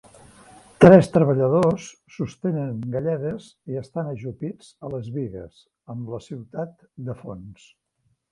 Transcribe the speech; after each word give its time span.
Tres 0.83 1.09
treballadors 1.15 1.89
sostenen 2.13 2.79
galledes 2.95 3.51
i 3.73 3.77
estan 3.83 4.09
ajupits 4.13 4.71
a 4.87 4.91
les 4.95 5.13
bigues 5.19 5.61
amb 5.95 6.09
la 6.15 6.23
ciutat 6.31 6.73
de 7.11 7.19
fons. 7.21 7.69